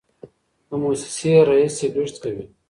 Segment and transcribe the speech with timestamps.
[0.69, 2.45] د موسسې رییس سګرټ څکوي.